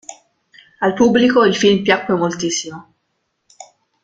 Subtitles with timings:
[0.79, 2.93] Al pubblico il film piacque moltissimo.